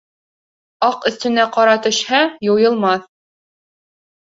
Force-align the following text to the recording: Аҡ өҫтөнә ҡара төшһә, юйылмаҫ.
Аҡ 0.87 1.05
өҫтөнә 1.09 1.45
ҡара 1.59 1.77
төшһә, 1.85 2.23
юйылмаҫ. 2.49 3.07